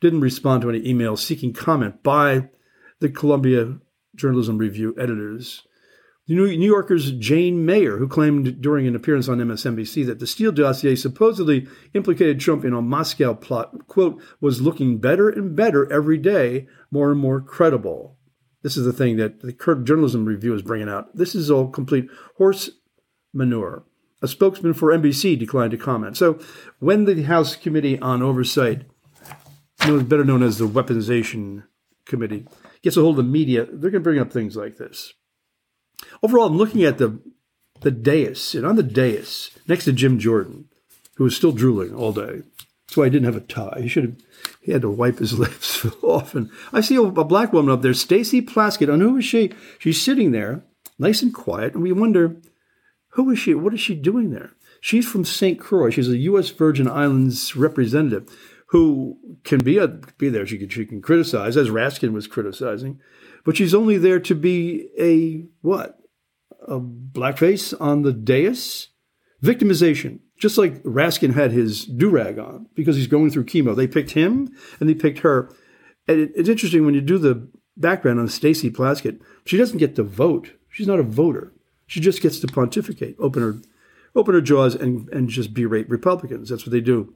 didn't 0.00 0.22
respond 0.22 0.62
to 0.62 0.70
any 0.70 0.80
emails 0.80 1.18
seeking 1.18 1.52
comment 1.52 2.02
by 2.02 2.48
the 3.00 3.10
Columbia 3.10 3.78
Journalism 4.14 4.56
Review 4.56 4.94
editors. 4.98 5.66
New 6.26 6.46
Yorker's 6.46 7.12
Jane 7.12 7.66
Mayer, 7.66 7.98
who 7.98 8.08
claimed 8.08 8.62
during 8.62 8.86
an 8.86 8.96
appearance 8.96 9.28
on 9.28 9.38
MSNBC 9.38 10.06
that 10.06 10.20
the 10.20 10.26
Steele 10.26 10.52
dossier 10.52 10.96
supposedly 10.96 11.66
implicated 11.92 12.40
Trump 12.40 12.64
in 12.64 12.72
a 12.72 12.80
Moscow 12.80 13.34
plot, 13.34 13.86
quote, 13.88 14.22
was 14.40 14.62
looking 14.62 14.98
better 14.98 15.28
and 15.28 15.54
better 15.54 15.90
every 15.92 16.16
day, 16.16 16.66
more 16.90 17.10
and 17.10 17.20
more 17.20 17.42
credible. 17.42 18.16
This 18.62 18.78
is 18.78 18.86
the 18.86 18.92
thing 18.94 19.18
that 19.18 19.42
the 19.42 19.52
Kirk 19.52 19.84
Journalism 19.84 20.24
Review 20.24 20.54
is 20.54 20.62
bringing 20.62 20.88
out. 20.88 21.14
This 21.14 21.34
is 21.34 21.50
all 21.50 21.68
complete 21.68 22.08
horse 22.38 22.70
manure. 23.34 23.84
A 24.22 24.28
spokesman 24.28 24.72
for 24.72 24.88
NBC 24.88 25.38
declined 25.38 25.72
to 25.72 25.76
comment. 25.76 26.16
So, 26.16 26.38
when 26.78 27.04
the 27.04 27.24
House 27.24 27.56
Committee 27.56 27.98
on 27.98 28.22
Oversight, 28.22 28.86
better 29.78 30.24
known 30.24 30.42
as 30.42 30.56
the 30.56 30.66
Weaponization 30.66 31.64
Committee, 32.06 32.46
gets 32.80 32.96
a 32.96 33.02
hold 33.02 33.18
of 33.18 33.26
the 33.26 33.30
media, 33.30 33.66
they're 33.66 33.90
going 33.90 33.92
to 33.92 34.00
bring 34.00 34.18
up 34.18 34.32
things 34.32 34.56
like 34.56 34.78
this. 34.78 35.12
Overall, 36.22 36.46
I'm 36.46 36.56
looking 36.56 36.84
at 36.84 36.98
the 36.98 37.20
the 37.80 37.90
dais, 37.90 38.54
and 38.54 38.64
on 38.64 38.76
the 38.76 38.82
dais, 38.82 39.50
next 39.68 39.84
to 39.84 39.92
Jim 39.92 40.18
Jordan, 40.18 40.68
who 41.16 41.24
was 41.24 41.36
still 41.36 41.52
drooling 41.52 41.94
all 41.94 42.12
day. 42.12 42.42
That's 42.86 42.96
why 42.96 43.04
he 43.04 43.10
didn't 43.10 43.26
have 43.26 43.36
a 43.36 43.40
tie. 43.40 43.80
He 43.82 43.88
should 43.88 44.04
have. 44.04 44.16
He 44.60 44.72
had 44.72 44.82
to 44.82 44.90
wipe 44.90 45.18
his 45.18 45.38
lips 45.38 45.86
often. 46.02 46.50
I 46.72 46.80
see 46.80 46.96
a, 46.96 47.02
a 47.02 47.24
black 47.24 47.52
woman 47.52 47.72
up 47.72 47.82
there, 47.82 47.94
Stacey 47.94 48.40
Plaskett. 48.40 48.92
And 48.92 49.02
who 49.02 49.16
is 49.18 49.24
she? 49.24 49.52
She's 49.78 50.00
sitting 50.00 50.32
there, 50.32 50.62
nice 50.98 51.22
and 51.22 51.34
quiet, 51.34 51.74
and 51.74 51.82
we 51.82 51.92
wonder, 51.92 52.36
who 53.10 53.30
is 53.30 53.38
she? 53.38 53.54
What 53.54 53.74
is 53.74 53.80
she 53.80 53.94
doing 53.94 54.30
there? 54.30 54.52
She's 54.80 55.06
from 55.06 55.24
St. 55.24 55.58
Croix. 55.58 55.90
She's 55.90 56.08
a 56.08 56.16
U.S. 56.18 56.50
Virgin 56.50 56.88
Islands 56.88 57.56
representative 57.56 58.28
who 58.68 59.16
can 59.44 59.62
be 59.62 59.78
a, 59.78 59.88
be 59.88 60.28
there. 60.28 60.46
She 60.46 60.58
can 60.58 60.68
she 60.68 60.84
can 60.84 61.00
criticize, 61.00 61.56
as 61.56 61.68
Raskin 61.70 62.12
was 62.12 62.26
criticizing, 62.26 63.00
but 63.44 63.56
she's 63.56 63.74
only 63.74 63.98
there 63.98 64.20
to 64.20 64.34
be 64.34 64.88
a 64.98 65.46
what? 65.60 65.98
A 66.66 66.80
blackface 66.80 67.78
on 67.80 68.02
the 68.02 68.12
dais? 68.12 68.88
Victimization. 69.42 70.20
Just 70.38 70.58
like 70.58 70.82
Raskin 70.82 71.34
had 71.34 71.52
his 71.52 71.84
do 71.84 72.08
rag 72.08 72.38
on 72.38 72.66
because 72.74 72.96
he's 72.96 73.06
going 73.06 73.30
through 73.30 73.44
chemo. 73.44 73.76
They 73.76 73.86
picked 73.86 74.12
him 74.12 74.48
and 74.80 74.88
they 74.88 74.94
picked 74.94 75.20
her. 75.20 75.50
And 76.08 76.20
it, 76.20 76.32
it's 76.34 76.48
interesting 76.48 76.84
when 76.84 76.94
you 76.94 77.00
do 77.00 77.18
the 77.18 77.48
background 77.76 78.18
on 78.18 78.28
Stacey 78.28 78.70
Plaskett, 78.70 79.20
she 79.44 79.56
doesn't 79.56 79.78
get 79.78 79.94
to 79.96 80.02
vote. 80.02 80.52
She's 80.70 80.86
not 80.86 80.98
a 80.98 81.04
voter. 81.04 81.52
She 81.86 82.00
just 82.00 82.22
gets 82.22 82.40
to 82.40 82.46
pontificate, 82.46 83.16
open 83.18 83.42
her, 83.42 83.56
open 84.16 84.34
her 84.34 84.40
jaws, 84.40 84.74
and, 84.74 85.08
and 85.10 85.28
just 85.28 85.54
berate 85.54 85.88
Republicans. 85.88 86.48
That's 86.48 86.64
what 86.64 86.72
they 86.72 86.80
do. 86.80 87.14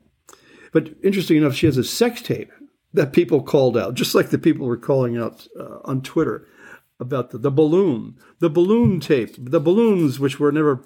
But 0.72 0.90
interesting 1.02 1.38
enough, 1.38 1.54
she 1.54 1.66
has 1.66 1.78
a 1.78 1.84
sex 1.84 2.20
tape 2.20 2.52
that 2.92 3.12
people 3.12 3.42
called 3.42 3.76
out, 3.76 3.94
just 3.94 4.14
like 4.14 4.30
the 4.30 4.38
people 4.38 4.66
were 4.66 4.76
calling 4.76 5.16
out 5.16 5.46
uh, 5.58 5.78
on 5.84 6.02
Twitter 6.02 6.46
about 7.00 7.30
the, 7.30 7.38
the 7.38 7.50
balloon, 7.50 8.16
the 8.40 8.50
balloon 8.50 9.00
tape, 9.00 9.34
the 9.38 9.60
balloons, 9.60 10.18
which 10.18 10.40
were 10.40 10.50
never 10.50 10.82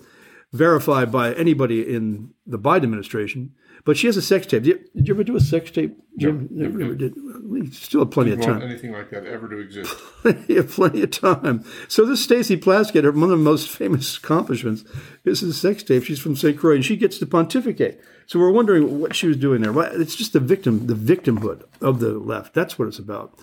verified 0.52 1.10
by 1.10 1.34
anybody 1.34 1.94
in 1.94 2.30
the 2.46 2.58
Biden 2.58 2.84
administration. 2.84 3.54
But 3.84 3.96
she 3.96 4.06
has 4.06 4.16
a 4.16 4.22
sex 4.22 4.46
tape. 4.46 4.62
Did 4.62 4.66
you, 4.66 4.84
did 4.94 5.08
you 5.08 5.14
ever 5.14 5.24
do 5.24 5.34
a 5.34 5.40
sex 5.40 5.70
tape, 5.72 5.98
Jim? 6.16 6.48
No, 6.52 6.66
never, 6.66 6.78
never 6.78 6.94
did. 6.94 7.14
We 7.44 7.68
still 7.70 8.02
have 8.02 8.12
plenty 8.12 8.30
Didn't 8.30 8.44
of 8.44 8.50
want 8.50 8.60
time. 8.60 8.70
anything 8.70 8.92
like 8.92 9.10
that 9.10 9.26
ever 9.26 9.48
to 9.48 9.58
exist. 9.58 9.92
plenty, 10.22 10.56
of, 10.56 10.70
plenty 10.70 11.02
of 11.02 11.10
time. 11.10 11.64
So 11.88 12.04
this 12.04 12.22
Stacey 12.22 12.56
Plaskett, 12.56 13.02
one 13.12 13.24
of 13.24 13.30
the 13.30 13.36
most 13.36 13.68
famous 13.68 14.16
accomplishments, 14.16 14.84
is 15.24 15.42
a 15.42 15.52
sex 15.52 15.82
tape. 15.82 16.04
She's 16.04 16.20
from 16.20 16.36
St. 16.36 16.56
Croix, 16.56 16.76
and 16.76 16.84
she 16.84 16.96
gets 16.96 17.18
to 17.18 17.26
pontificate. 17.26 18.00
So 18.26 18.38
we're 18.38 18.52
wondering 18.52 19.00
what 19.00 19.16
she 19.16 19.26
was 19.26 19.36
doing 19.36 19.62
there. 19.62 19.76
It's 20.00 20.14
just 20.14 20.32
the 20.32 20.40
victim, 20.40 20.86
the 20.86 20.94
victimhood 20.94 21.64
of 21.80 21.98
the 21.98 22.12
left. 22.12 22.54
That's 22.54 22.78
what 22.78 22.86
it's 22.86 23.00
about. 23.00 23.36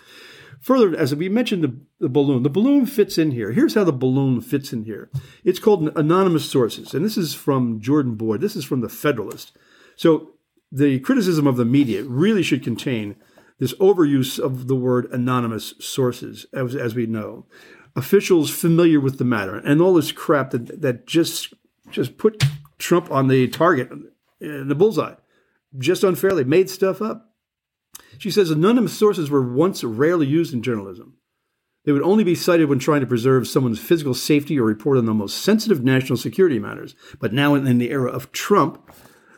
Further, 0.61 0.95
as 0.97 1.15
we 1.15 1.29
mentioned, 1.29 1.63
the, 1.63 1.77
the 1.99 2.09
balloon. 2.09 2.43
The 2.43 2.49
balloon 2.49 2.85
fits 2.85 3.17
in 3.17 3.31
here. 3.31 3.51
Here's 3.53 3.75
how 3.75 3.83
the 3.83 3.93
balloon 3.93 4.41
fits 4.41 4.73
in 4.73 4.83
here. 4.83 5.09
It's 5.43 5.59
called 5.59 5.89
anonymous 5.97 6.49
sources, 6.49 6.93
and 6.93 7.05
this 7.05 7.17
is 7.17 7.33
from 7.33 7.79
Jordan 7.79 8.15
Boyd. 8.15 8.41
This 8.41 8.55
is 8.55 8.65
from 8.65 8.81
the 8.81 8.89
Federalist. 8.89 9.57
So 9.95 10.31
the 10.71 10.99
criticism 10.99 11.47
of 11.47 11.57
the 11.57 11.65
media 11.65 12.03
really 12.03 12.43
should 12.43 12.63
contain 12.63 13.15
this 13.57 13.73
overuse 13.75 14.39
of 14.39 14.67
the 14.67 14.75
word 14.75 15.11
anonymous 15.11 15.73
sources, 15.79 16.45
as, 16.53 16.75
as 16.75 16.95
we 16.95 17.05
know. 17.05 17.45
Officials 17.95 18.49
familiar 18.49 18.99
with 18.99 19.17
the 19.17 19.25
matter 19.25 19.57
and 19.57 19.81
all 19.81 19.93
this 19.93 20.11
crap 20.11 20.51
that, 20.51 20.81
that 20.81 21.07
just 21.07 21.53
just 21.91 22.17
put 22.17 22.43
Trump 22.77 23.11
on 23.11 23.27
the 23.27 23.47
target, 23.47 23.89
in 24.39 24.67
the 24.67 24.75
bullseye, 24.75 25.15
just 25.77 26.03
unfairly, 26.03 26.43
made 26.43 26.69
stuff 26.69 27.01
up. 27.01 27.28
She 28.19 28.29
says 28.29 28.51
anonymous 28.51 28.93
sources 28.93 29.29
were 29.29 29.41
once 29.41 29.83
rarely 29.83 30.27
used 30.27 30.53
in 30.53 30.61
journalism. 30.61 31.15
They 31.85 31.93
would 31.93 32.03
only 32.03 32.25
be 32.25 32.35
cited 32.35 32.67
when 32.67 32.77
trying 32.77 32.99
to 32.99 33.07
preserve 33.07 33.47
someone's 33.47 33.79
physical 33.79 34.13
safety 34.13 34.59
or 34.59 34.63
report 34.63 34.97
on 34.97 35.05
the 35.05 35.13
most 35.13 35.37
sensitive 35.37 35.83
national 35.83 36.17
security 36.17 36.59
matters. 36.59 36.95
But 37.19 37.33
now, 37.33 37.55
in 37.55 37.77
the 37.77 37.89
era 37.89 38.11
of 38.11 38.33
Trump, 38.33 38.91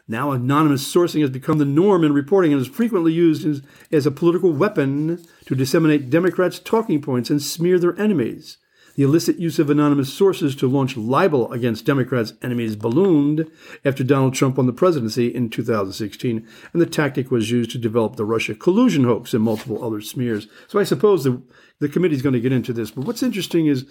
now, 0.08 0.32
anonymous 0.32 0.94
sourcing 0.94 1.22
has 1.22 1.30
become 1.30 1.60
the 1.60 1.64
norm 1.64 2.04
in 2.04 2.12
reporting 2.12 2.52
and 2.52 2.60
is 2.60 2.68
frequently 2.68 3.14
used 3.14 3.46
as, 3.46 3.62
as, 3.92 4.06
a 4.06 4.12
political 4.12 4.52
weapon 4.52 5.24
to 5.46 5.56
disseminate 5.56 6.10
Democrats' 6.10 6.60
talking 6.60 7.02
points 7.02 7.30
and 7.30 7.42
smear 7.42 7.78
their 7.80 7.98
enemies. 7.98 8.58
The 8.96 9.04
illicit 9.04 9.38
use 9.38 9.58
of 9.60 9.70
anonymous 9.70 10.12
sources 10.12 10.56
to 10.58 10.68
launch 10.68 10.98
libel 10.98 11.52
against 11.52 11.86
Democrats' 11.86 12.34
enemies 12.42 12.76
ballooned 12.76 13.50
after 13.86 14.04
Donald 14.04 14.34
Trump 14.34 14.58
won 14.58 14.66
the 14.66 14.74
presidency 14.74 15.28
in 15.28 15.50
2016, 15.50 16.48
and 16.74 16.82
the 16.82 16.86
tactic 16.86 17.32
was 17.32 17.52
used 17.52 17.72
to 17.72 17.78
develop 17.78 18.16
the 18.16 18.26
Russia 18.26 18.54
collusion 18.54 19.06
hoax 19.06 19.34
and 19.34 19.44
multiple 19.44 19.84
other 19.84 20.02
smears. 20.02 20.48
So 20.68 20.80
I 20.80 20.84
suppose 20.84 21.24
the, 21.24 21.42
the 21.80 21.90
committee 21.90 22.16
is 22.16 22.22
going 22.22 22.34
to 22.34 22.42
get 22.42 22.52
into 22.52 22.74
this. 22.74 22.92
But 22.92 23.06
what's 23.06 23.24
interesting 23.24 23.68
is 23.68 23.86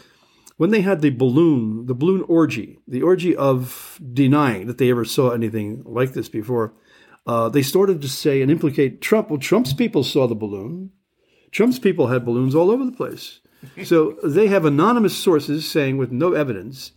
when 0.56 0.70
they 0.70 0.82
had 0.82 1.00
the 1.00 1.10
balloon, 1.10 1.86
the 1.86 1.94
balloon 1.94 2.22
orgy, 2.28 2.78
the 2.86 3.02
orgy 3.02 3.34
of 3.34 3.98
denying 4.12 4.66
that 4.66 4.76
they 4.76 4.90
ever 4.90 5.06
saw 5.06 5.30
anything 5.30 5.82
like 5.86 6.12
this 6.12 6.28
before, 6.28 6.74
uh, 7.26 7.48
they 7.48 7.62
started 7.62 8.02
to 8.02 8.08
say 8.08 8.42
and 8.42 8.50
implicate 8.50 9.00
Trump. 9.00 9.30
Well, 9.30 9.38
Trump's 9.38 9.72
people 9.72 10.04
saw 10.04 10.26
the 10.26 10.34
balloon. 10.34 10.90
Trump's 11.50 11.78
people 11.78 12.08
had 12.08 12.24
balloons 12.24 12.54
all 12.54 12.70
over 12.70 12.84
the 12.84 12.92
place. 12.92 13.40
So 13.84 14.16
they 14.22 14.46
have 14.48 14.64
anonymous 14.64 15.16
sources 15.16 15.68
saying, 15.68 15.98
with 15.98 16.12
no 16.12 16.32
evidence, 16.32 16.92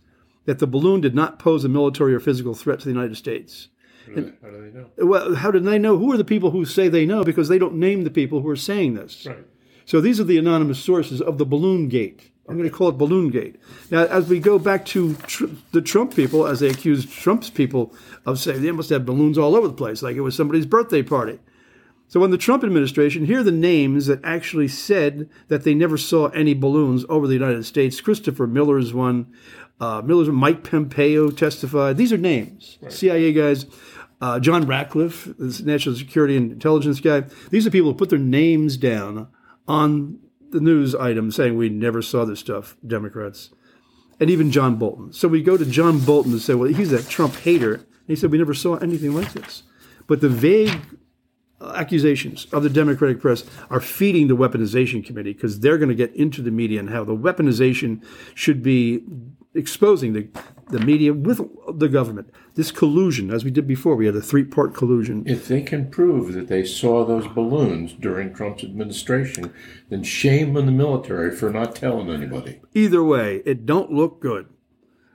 that 0.46 0.58
the 0.58 0.66
balloon 0.66 1.00
did 1.00 1.14
not 1.14 1.38
pose 1.38 1.64
a 1.64 1.68
military 1.68 2.14
or 2.14 2.20
physical 2.20 2.54
threat 2.54 2.80
to 2.80 2.84
the 2.84 2.92
United 2.92 3.16
States. 3.16 3.68
How 4.06 4.14
do, 4.14 4.20
they, 4.22 4.32
how 4.42 4.50
do 4.50 4.62
they 4.62 4.78
know? 4.78 4.90
Well, 4.98 5.34
how 5.34 5.50
did 5.50 5.64
they 5.64 5.78
know? 5.78 5.96
Who 5.96 6.12
are 6.12 6.18
the 6.18 6.24
people 6.24 6.50
who 6.50 6.64
say 6.64 6.88
they 6.88 7.06
know? 7.06 7.24
Because 7.24 7.48
they 7.48 7.58
don't 7.58 7.76
name 7.76 8.04
the 8.04 8.10
people 8.10 8.40
who 8.40 8.48
are 8.48 8.56
saying 8.56 8.94
this. 8.94 9.26
Right. 9.26 9.46
So 9.86 10.00
these 10.00 10.20
are 10.20 10.24
the 10.24 10.38
anonymous 10.38 10.78
sources 10.78 11.20
of 11.20 11.38
the 11.38 11.46
balloon 11.46 11.88
gate. 11.88 12.30
I'm 12.48 12.58
going 12.58 12.68
to 12.68 12.76
call 12.76 12.90
it 12.90 12.98
Balloon 12.98 13.30
Gate. 13.30 13.56
Now, 13.90 14.04
as 14.04 14.28
we 14.28 14.38
go 14.38 14.58
back 14.58 14.84
to 14.86 15.14
tr- 15.26 15.46
the 15.72 15.80
Trump 15.80 16.14
people, 16.14 16.46
as 16.46 16.60
they 16.60 16.68
accused 16.68 17.10
Trump's 17.10 17.48
people 17.48 17.94
of 18.26 18.38
saying 18.38 18.60
they 18.60 18.70
must 18.70 18.90
have 18.90 19.06
balloons 19.06 19.38
all 19.38 19.56
over 19.56 19.66
the 19.66 19.72
place, 19.72 20.02
like 20.02 20.16
it 20.16 20.20
was 20.20 20.34
somebody's 20.34 20.66
birthday 20.66 21.02
party. 21.02 21.38
So, 22.14 22.20
when 22.20 22.30
the 22.30 22.38
Trump 22.38 22.62
administration, 22.62 23.24
here 23.24 23.40
are 23.40 23.42
the 23.42 23.50
names 23.50 24.06
that 24.06 24.20
actually 24.22 24.68
said 24.68 25.28
that 25.48 25.64
they 25.64 25.74
never 25.74 25.98
saw 25.98 26.28
any 26.28 26.54
balloons 26.54 27.04
over 27.08 27.26
the 27.26 27.34
United 27.34 27.66
States. 27.66 28.00
Christopher 28.00 28.46
Miller's 28.46 28.94
one. 28.94 29.34
Uh, 29.80 30.00
Miller's 30.00 30.28
Mike 30.28 30.62
Pompeo 30.62 31.32
testified. 31.32 31.96
These 31.96 32.12
are 32.12 32.16
names. 32.16 32.78
Right. 32.80 32.92
CIA 32.92 33.32
guys. 33.32 33.66
Uh, 34.20 34.38
John 34.38 34.64
Ratcliffe, 34.64 35.24
the 35.24 35.60
national 35.64 35.96
security 35.96 36.36
and 36.36 36.52
intelligence 36.52 37.00
guy. 37.00 37.24
These 37.50 37.66
are 37.66 37.72
people 37.72 37.90
who 37.90 37.98
put 37.98 38.10
their 38.10 38.18
names 38.20 38.76
down 38.76 39.26
on 39.66 40.20
the 40.50 40.60
news 40.60 40.94
item 40.94 41.32
saying 41.32 41.56
we 41.56 41.68
never 41.68 42.00
saw 42.00 42.24
this 42.24 42.38
stuff, 42.38 42.76
Democrats, 42.86 43.50
and 44.20 44.30
even 44.30 44.52
John 44.52 44.76
Bolton. 44.76 45.12
So 45.12 45.26
we 45.26 45.42
go 45.42 45.56
to 45.56 45.66
John 45.66 45.98
Bolton 45.98 46.30
and 46.30 46.40
say, 46.40 46.54
well, 46.54 46.72
he's 46.72 46.92
a 46.92 47.02
Trump 47.02 47.34
hater. 47.34 47.74
And 47.74 48.06
he 48.06 48.14
said, 48.14 48.30
we 48.30 48.38
never 48.38 48.54
saw 48.54 48.76
anything 48.76 49.16
like 49.16 49.32
this. 49.32 49.64
But 50.06 50.20
the 50.20 50.28
vague 50.28 50.80
accusations 51.74 52.46
of 52.52 52.62
the 52.62 52.70
Democratic 52.70 53.20
press 53.20 53.44
are 53.70 53.80
feeding 53.80 54.28
the 54.28 54.36
weaponization 54.36 55.04
committee 55.04 55.32
because 55.32 55.60
they're 55.60 55.78
going 55.78 55.88
to 55.88 55.94
get 55.94 56.14
into 56.14 56.42
the 56.42 56.50
media 56.50 56.80
and 56.80 56.90
how 56.90 57.04
the 57.04 57.16
weaponization 57.16 58.04
should 58.34 58.62
be 58.62 59.04
exposing 59.54 60.12
the, 60.12 60.28
the 60.70 60.80
media 60.80 61.12
with 61.12 61.40
the 61.78 61.88
government. 61.88 62.32
This 62.54 62.70
collusion, 62.70 63.30
as 63.30 63.44
we 63.44 63.50
did 63.50 63.66
before, 63.66 63.96
we 63.96 64.06
had 64.06 64.16
a 64.16 64.20
three 64.20 64.44
part 64.44 64.74
collusion. 64.74 65.24
If 65.26 65.48
they 65.48 65.62
can 65.62 65.90
prove 65.90 66.32
that 66.34 66.48
they 66.48 66.64
saw 66.64 67.04
those 67.04 67.26
balloons 67.28 67.92
during 67.92 68.34
Trump's 68.34 68.64
administration, 68.64 69.52
then 69.88 70.02
shame 70.02 70.56
on 70.56 70.66
the 70.66 70.72
military 70.72 71.34
for 71.34 71.50
not 71.50 71.74
telling 71.76 72.10
anybody. 72.10 72.60
Either 72.74 73.02
way, 73.02 73.42
it 73.44 73.66
don't 73.66 73.92
look 73.92 74.20
good. 74.20 74.48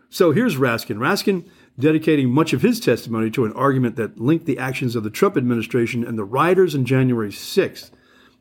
So 0.10 0.32
here's 0.32 0.56
Raskin. 0.56 0.98
Raskin 0.98 1.46
dedicating 1.80 2.30
much 2.30 2.54
of 2.54 2.62
his 2.62 2.80
testimony 2.80 3.32
to 3.32 3.46
an 3.46 3.54
argument 3.54 3.96
that 3.96 4.20
linked 4.20 4.46
the 4.46 4.60
actions 4.60 4.96
of 4.96 5.04
the 5.04 5.10
Trump 5.10 5.38
administration 5.38 6.04
and 6.04 6.18
the 6.18 6.24
rioters 6.24 6.76
on 6.76 6.86
January 6.86 7.30
6th 7.30 7.92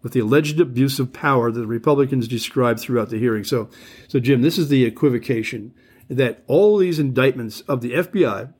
with 0.02 0.12
the 0.12 0.20
alleged 0.20 0.60
abuse 0.60 0.98
of 0.98 1.12
power 1.12 1.50
that 1.50 1.60
the 1.60 1.66
Republicans 1.66 2.28
described 2.28 2.80
throughout 2.80 3.10
the 3.10 3.18
hearing. 3.18 3.44
So, 3.44 3.68
so 4.06 4.20
Jim, 4.20 4.42
this 4.42 4.58
is 4.58 4.68
the 4.68 4.84
equivocation 4.84 5.74
that 6.08 6.42
all 6.46 6.78
these 6.78 6.98
indictments 6.98 7.60
of 7.62 7.80
the 7.80 7.92
FBI, 7.92 8.52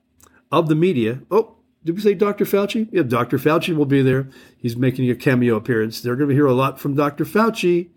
of 0.51 0.69
the 0.69 0.75
media, 0.75 1.21
oh, 1.31 1.57
did 1.85 1.95
we 1.95 2.03
say 2.03 2.15
Dr. 2.15 2.45
Fauci? 2.45 2.89
Yeah, 2.93 3.03
Dr. 3.03 3.39
Fauci 3.39 3.75
will 3.75 3.87
be 3.87 4.03
there. 4.03 4.29
He's 4.59 4.77
making 4.77 5.11
a 5.11 5.15
cameo 5.15 5.57
appearance. 5.57 6.01
They're 6.01 6.17
going 6.17 6.29
to 6.29 6.35
hear 6.35 6.47
a 6.47 6.53
lot 6.53 6.81
from 6.81 6.95
Dr. 6.95 7.25
Fauci. 7.25 7.89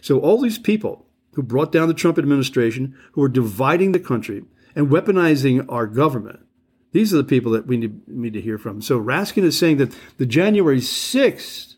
So 0.00 0.18
all 0.18 0.40
these 0.40 0.58
people 0.58 1.06
who 1.32 1.42
brought 1.42 1.72
down 1.72 1.88
the 1.88 1.94
Trump 1.94 2.18
administration, 2.18 2.96
who 3.12 3.22
are 3.22 3.28
dividing 3.28 3.92
the 3.92 4.00
country 4.00 4.44
and 4.78 4.88
weaponizing 4.88 5.66
our 5.68 5.88
government, 5.88 6.38
these 6.92 7.12
are 7.12 7.16
the 7.16 7.24
people 7.24 7.50
that 7.50 7.66
we 7.66 7.76
need, 7.76 8.06
need 8.06 8.32
to 8.32 8.40
hear 8.40 8.58
from. 8.58 8.80
So 8.80 8.98
Raskin 9.00 9.42
is 9.42 9.58
saying 9.58 9.78
that 9.78 9.92
the 10.18 10.24
January 10.24 10.78
6th 10.78 11.74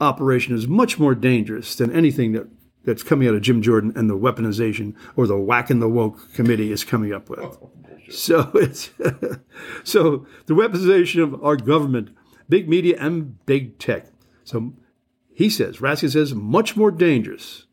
operation 0.00 0.54
is 0.54 0.66
much 0.66 0.98
more 0.98 1.14
dangerous 1.14 1.76
than 1.76 1.92
anything 1.92 2.32
that, 2.32 2.48
that's 2.84 3.02
coming 3.02 3.28
out 3.28 3.34
of 3.34 3.42
Jim 3.42 3.60
Jordan 3.60 3.92
and 3.94 4.08
the 4.08 4.16
weaponization 4.16 4.94
or 5.14 5.26
the 5.26 5.36
whack 5.36 5.68
and 5.68 5.82
the 5.82 5.88
woke 5.88 6.32
committee 6.32 6.72
is 6.72 6.84
coming 6.84 7.12
up 7.12 7.28
with. 7.28 7.40
Oh, 7.40 7.70
so 8.08 8.50
it's 8.54 8.90
so 9.84 10.26
the 10.46 10.54
weaponization 10.54 11.22
of 11.22 11.44
our 11.44 11.56
government, 11.56 12.16
big 12.48 12.66
media 12.66 12.96
and 12.98 13.44
big 13.44 13.78
tech. 13.78 14.06
So 14.42 14.72
he 15.34 15.50
says, 15.50 15.78
Raskin 15.78 16.10
says, 16.10 16.34
much 16.34 16.78
more 16.78 16.90
dangerous, 16.90 17.66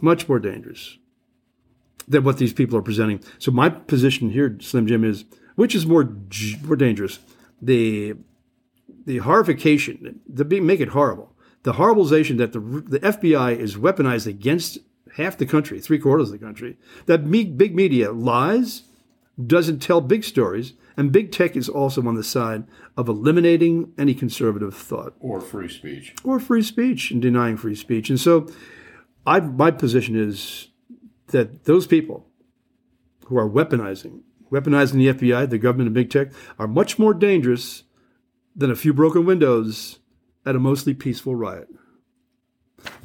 much 0.00 0.26
more 0.26 0.38
dangerous 0.38 0.96
than 2.08 2.24
what 2.24 2.38
these 2.38 2.52
people 2.52 2.78
are 2.78 2.82
presenting. 2.82 3.22
So 3.38 3.50
my 3.50 3.68
position 3.68 4.30
here, 4.30 4.56
Slim 4.60 4.86
Jim, 4.86 5.04
is 5.04 5.24
which 5.56 5.74
is 5.74 5.86
more 5.86 6.16
more 6.64 6.76
dangerous, 6.76 7.18
the 7.60 8.14
the 9.06 9.18
horrification, 9.18 10.20
the 10.26 10.44
make 10.44 10.80
it 10.80 10.88
horrible, 10.88 11.34
the 11.62 11.74
horribilization 11.74 12.38
that 12.38 12.52
the 12.52 12.60
the 12.60 13.00
FBI 13.00 13.58
is 13.58 13.76
weaponized 13.76 14.26
against 14.26 14.78
half 15.16 15.36
the 15.36 15.46
country, 15.46 15.80
three 15.80 15.98
quarters 15.98 16.30
of 16.30 16.38
the 16.38 16.44
country. 16.44 16.76
That 17.06 17.30
big 17.30 17.74
media 17.74 18.12
lies, 18.12 18.84
doesn't 19.44 19.80
tell 19.80 20.00
big 20.00 20.24
stories, 20.24 20.74
and 20.96 21.12
big 21.12 21.32
tech 21.32 21.56
is 21.56 21.68
also 21.68 22.06
on 22.06 22.14
the 22.14 22.24
side 22.24 22.64
of 22.96 23.08
eliminating 23.08 23.92
any 23.98 24.14
conservative 24.14 24.74
thought 24.74 25.14
or 25.20 25.40
free 25.40 25.68
speech 25.68 26.14
or 26.24 26.38
free 26.38 26.62
speech 26.62 27.10
and 27.10 27.20
denying 27.20 27.56
free 27.56 27.74
speech. 27.74 28.10
And 28.10 28.20
so, 28.20 28.48
I 29.26 29.40
my 29.40 29.70
position 29.70 30.16
is 30.16 30.68
that 31.28 31.64
those 31.64 31.86
people 31.86 32.26
who 33.26 33.38
are 33.38 33.48
weaponizing, 33.48 34.20
weaponizing 34.50 34.94
the 34.94 35.08
FBI, 35.08 35.48
the 35.48 35.58
government, 35.58 35.88
and 35.88 35.94
big 35.94 36.10
tech 36.10 36.28
are 36.58 36.66
much 36.66 36.98
more 36.98 37.14
dangerous 37.14 37.84
than 38.54 38.70
a 38.70 38.76
few 38.76 38.92
broken 38.92 39.24
windows 39.24 39.98
at 40.46 40.56
a 40.56 40.60
mostly 40.60 40.94
peaceful 40.94 41.34
riot. 41.34 41.68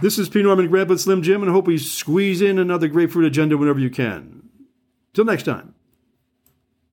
This 0.02 0.20
is 0.20 0.30
P. 0.30 0.44
Norman 0.44 0.68
Grant 0.68 0.90
with 0.90 1.00
Slim 1.00 1.22
Jim, 1.22 1.42
and 1.42 1.50
I 1.50 1.54
hope 1.54 1.68
we 1.68 1.78
squeeze 1.78 2.42
in 2.42 2.60
another 2.60 2.88
grapefruit 2.88 3.26
agenda 3.26 3.58
whenever 3.58 3.80
you 3.80 3.90
can. 3.90 4.50
Till 5.14 5.26
next 5.26 5.44
time. 5.44 5.74